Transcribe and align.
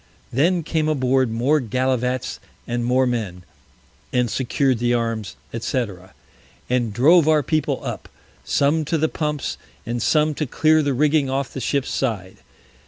Then 0.33 0.63
came 0.63 0.89
aboard 0.89 1.29
more 1.29 1.59
Gallivats 1.59 2.39
and 2.67 2.83
more 2.83 3.05
Men, 3.05 3.43
and 4.11 4.31
secured 4.31 4.79
the 4.79 4.95
Arms, 4.95 5.35
&c. 5.55 5.85
and 6.71 6.91
drove 6.91 7.27
our 7.27 7.43
People 7.43 7.79
up, 7.85 8.09
some 8.43 8.83
to 8.85 8.97
the 8.97 9.07
Pumps, 9.07 9.59
and 9.85 10.01
some 10.01 10.33
to 10.33 10.47
clear 10.47 10.81
the 10.81 10.95
Rigging 10.95 11.29
off 11.29 11.53
the 11.53 11.61
Ship's 11.61 11.91
Side. 11.91 12.37